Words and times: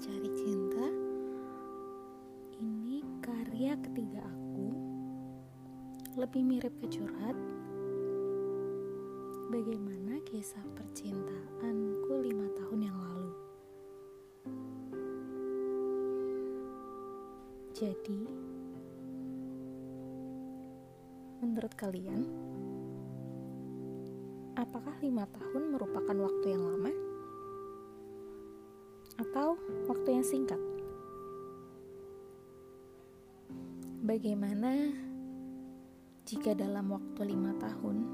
Mencari 0.00 0.32
Cinta. 0.32 0.86
Ini 2.56 3.04
karya 3.20 3.76
ketiga 3.84 4.24
aku. 4.24 4.72
Lebih 6.16 6.40
mirip 6.40 6.72
ke 6.80 6.88
curhat. 6.88 7.36
Bagaimana 9.52 10.16
kisah 10.24 10.64
percintaanku 10.72 12.16
lima 12.16 12.48
tahun 12.56 12.80
yang 12.80 12.96
lalu? 12.96 13.32
Jadi 17.76 18.24
Menurut 21.44 21.76
kalian 21.76 22.24
Apakah 24.56 24.96
lima 25.04 25.28
tahun 25.28 25.76
merupakan 25.76 26.16
waktu 26.24 26.56
yang 26.56 26.64
lama? 26.64 27.09
Atau 29.20 29.60
waktu 29.84 30.08
yang 30.16 30.24
singkat. 30.24 30.56
Bagaimana 34.00 34.96
jika 36.24 36.56
dalam 36.56 36.88
waktu 36.88 37.20
lima 37.28 37.52
tahun 37.60 38.08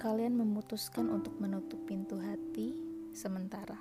kalian 0.00 0.40
memutuskan 0.40 1.12
untuk 1.12 1.36
menutup 1.36 1.80
pintu 1.84 2.16
hati 2.16 2.80
sementara 3.12 3.76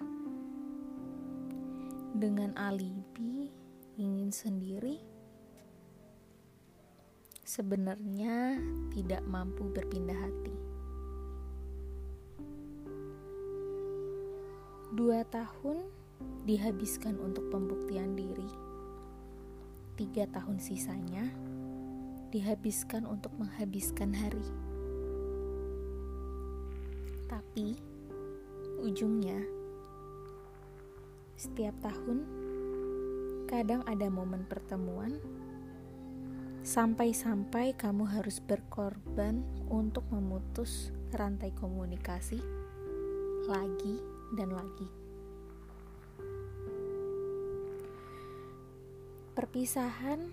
dengan 2.12 2.52
alibi 2.59 3.48
ingin 3.95 4.30
sendiri? 4.36 5.00
Sebenarnya 7.48 8.59
tidak 8.92 9.23
mampu 9.23 9.72
berpindah 9.72 10.16
hati. 10.20 10.73
Dua 15.04 15.20
tahun 15.28 15.84
dihabiskan 16.48 17.20
untuk 17.20 17.52
pembuktian 17.52 18.16
diri. 18.16 18.48
Tiga 20.00 20.23
tahun 20.32 20.64
sisanya 20.64 21.28
dihabiskan 22.32 23.04
untuk 23.04 23.36
menghabiskan 23.36 24.16
hari. 24.16 24.48
Tapi 27.28 27.76
ujungnya 28.80 29.44
setiap 31.36 31.76
tahun 31.84 32.24
kadang 33.52 33.84
ada 33.84 34.08
momen 34.08 34.48
pertemuan 34.48 35.20
sampai-sampai 36.64 37.76
kamu 37.76 38.08
harus 38.08 38.40
berkorban 38.40 39.44
untuk 39.68 40.08
memutus 40.16 40.96
rantai 41.12 41.52
komunikasi 41.52 42.40
lagi 43.52 44.12
dan 44.34 44.50
lagi. 44.50 44.89
Perpisahan 49.34 50.30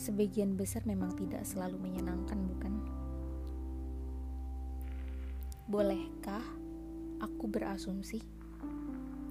sebagian 0.00 0.56
besar 0.56 0.80
memang 0.88 1.12
tidak 1.12 1.44
selalu 1.44 1.76
menyenangkan, 1.76 2.40
bukan? 2.40 2.72
Bolehkah 5.68 6.42
aku 7.20 7.44
berasumsi 7.46 8.24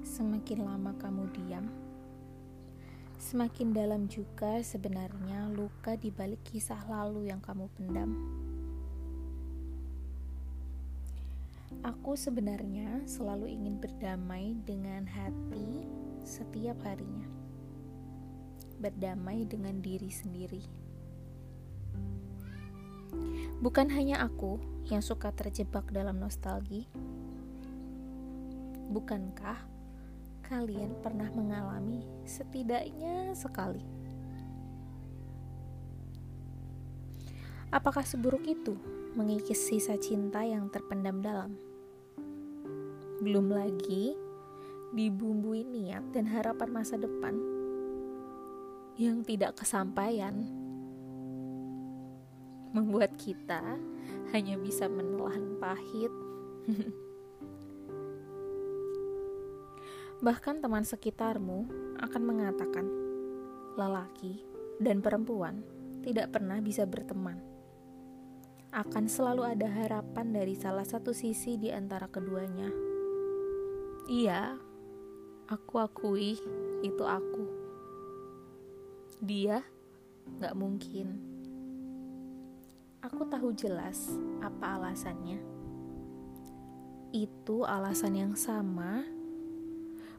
semakin 0.06 0.66
lama 0.66 0.94
kamu 0.98 1.30
diam, 1.34 1.66
semakin 3.18 3.74
dalam 3.74 4.06
juga 4.08 4.62
sebenarnya 4.62 5.50
luka 5.52 5.98
di 5.98 6.14
balik 6.14 6.42
kisah 6.46 6.80
lalu 6.86 7.30
yang 7.34 7.42
kamu 7.42 7.66
pendam? 7.78 8.14
Aku 11.80 12.20
sebenarnya 12.20 13.08
selalu 13.08 13.56
ingin 13.56 13.80
berdamai 13.80 14.52
dengan 14.68 15.08
hati 15.08 15.88
setiap 16.28 16.76
harinya. 16.84 17.24
Berdamai 18.84 19.48
dengan 19.48 19.80
diri 19.80 20.12
sendiri. 20.12 20.60
Bukan 23.64 23.88
hanya 23.96 24.28
aku 24.28 24.60
yang 24.92 25.00
suka 25.00 25.32
terjebak 25.32 25.88
dalam 25.96 26.20
nostalgi. 26.20 26.84
Bukankah 28.92 29.64
kalian 30.44 31.00
pernah 31.00 31.32
mengalami 31.32 32.04
setidaknya 32.28 33.32
sekali? 33.40 33.88
Apakah 37.72 38.04
seburuk 38.04 38.44
itu 38.44 38.76
mengikis 39.16 39.64
sisa 39.64 39.96
cinta 39.96 40.44
yang 40.44 40.68
terpendam 40.68 41.24
dalam? 41.24 41.69
Belum 43.20 43.52
lagi 43.52 44.16
dibumbui 44.96 45.68
niat 45.68 46.16
dan 46.16 46.26
harapan 46.32 46.72
masa 46.72 46.96
depan 46.98 47.36
yang 48.96 49.22
tidak 49.28 49.60
kesampaian 49.60 50.48
membuat 52.72 53.14
kita 53.20 53.78
hanya 54.32 54.56
bisa 54.56 54.88
menelan 54.88 55.60
pahit. 55.60 56.12
Bahkan 60.26 60.60
teman 60.60 60.84
sekitarmu 60.84 61.60
akan 62.00 62.24
mengatakan, 62.24 62.88
lelaki 63.80 64.44
dan 64.80 65.00
perempuan 65.00 65.64
tidak 66.04 66.32
pernah 66.36 66.60
bisa 66.60 66.84
berteman 66.88 67.50
akan 68.70 69.10
selalu 69.10 69.50
ada 69.58 69.66
harapan 69.66 70.30
dari 70.30 70.54
salah 70.54 70.86
satu 70.86 71.10
sisi 71.10 71.58
di 71.58 71.74
antara 71.74 72.06
keduanya. 72.06 72.89
Iya, 74.10 74.58
aku 75.46 75.78
akui 75.78 76.42
itu 76.82 77.04
aku. 77.06 77.46
Dia 79.22 79.62
gak 80.42 80.58
mungkin. 80.58 81.14
Aku 83.06 83.30
tahu 83.30 83.54
jelas 83.54 84.10
apa 84.42 84.82
alasannya. 84.82 85.38
Itu 87.14 87.70
alasan 87.70 88.18
yang 88.18 88.34
sama 88.34 89.06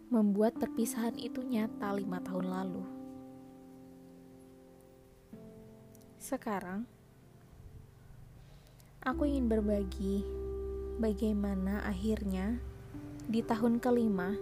membuat 0.06 0.54
perpisahan 0.54 1.18
itu 1.18 1.42
nyata 1.42 1.90
lima 1.98 2.22
tahun 2.22 2.46
lalu. 2.46 2.86
Sekarang, 6.22 6.86
Aku 9.00 9.24
ingin 9.24 9.48
berbagi 9.48 10.20
bagaimana 11.00 11.80
akhirnya 11.88 12.60
di 13.26 13.44
tahun 13.44 13.82
kelima 13.82 14.32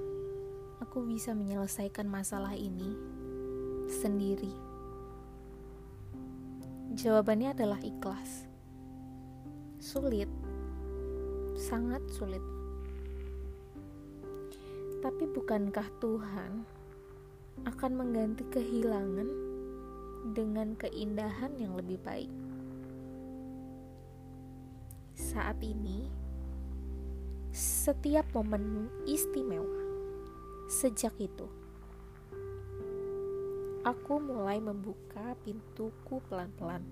aku 0.78 1.02
bisa 1.08 1.34
menyelesaikan 1.34 2.06
masalah 2.06 2.54
ini 2.54 2.94
sendiri. 3.88 4.52
Jawabannya 6.94 7.56
adalah 7.56 7.80
ikhlas. 7.82 8.46
Sulit, 9.80 10.28
sangat 11.56 12.02
sulit. 12.12 12.42
Tapi 15.00 15.24
bukankah 15.30 15.88
Tuhan 16.02 16.52
akan 17.66 17.92
mengganti 17.94 18.44
kehilangan 18.50 19.28
dengan 20.36 20.74
keindahan 20.76 21.54
yang 21.58 21.74
lebih 21.78 21.98
baik? 22.02 22.30
saat 25.18 25.60
ini, 25.60 26.08
setiap 27.52 28.28
momen 28.36 28.92
istimewa 29.08 29.80
sejak 30.68 31.16
itu, 31.16 31.48
aku 33.88 34.20
mulai 34.20 34.60
membuka 34.60 35.32
pintuku 35.40 36.20
pelan-pelan, 36.28 36.84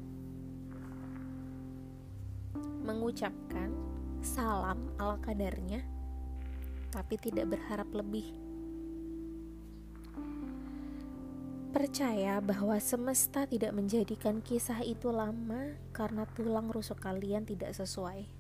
mengucapkan 2.81 3.69
salam 4.25 4.81
ala 4.97 5.21
kadarnya, 5.21 5.84
tapi 6.89 7.21
tidak 7.21 7.53
berharap 7.53 7.89
lebih. 7.92 8.33
Percaya 11.77 12.41
bahwa 12.41 12.81
semesta 12.81 13.45
tidak 13.45 13.77
menjadikan 13.77 14.41
kisah 14.41 14.81
itu 14.81 15.13
lama 15.13 15.77
karena 15.92 16.25
tulang 16.33 16.72
rusuk 16.72 16.97
kalian 17.04 17.45
tidak 17.45 17.77
sesuai. 17.77 18.35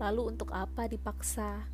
Lalu 0.00 0.32
untuk 0.32 0.48
apa 0.56 0.88
dipaksa? 0.88 1.68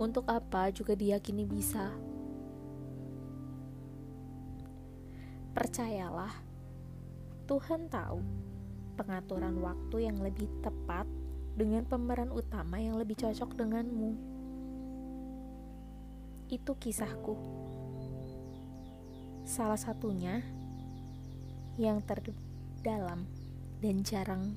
Untuk 0.00 0.24
apa 0.26 0.72
juga 0.72 0.96
diyakini 0.96 1.44
bisa? 1.44 1.92
Percayalah, 5.52 6.34
Tuhan 7.46 7.86
tahu 7.92 8.18
pengaturan 8.96 9.60
waktu 9.60 10.08
yang 10.10 10.18
lebih 10.24 10.48
tepat 10.64 11.04
dengan 11.54 11.86
pemeran 11.86 12.34
utama 12.34 12.82
yang 12.82 12.98
lebih 12.98 13.14
cocok 13.14 13.54
denganmu 13.54 14.34
itu 16.50 16.72
kisahku. 16.76 17.34
Salah 19.44 19.78
satunya 19.78 20.40
yang 21.76 22.00
terdalam 22.02 23.26
dan 23.82 23.96
jarang 24.06 24.56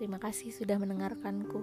Terima 0.00 0.16
kasih 0.16 0.48
sudah 0.52 0.80
mendengarkanku. 0.80 1.60